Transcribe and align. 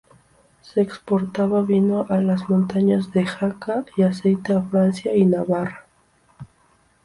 Se 0.61 0.81
exportaba 0.81 1.61
vino 1.61 2.07
a 2.09 2.19
las 2.21 2.49
montañas 2.49 3.11
de 3.11 3.23
Jaca 3.23 3.85
y 3.95 4.01
aceite 4.01 4.51
a 4.51 4.61
Francia 4.63 5.15
y 5.15 5.25
Navarra. 5.27 5.85